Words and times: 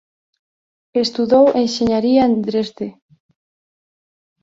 Estudou 1.03 1.45
enxeñaría 1.63 2.21
en 2.29 2.33
Dresde. 2.47 2.87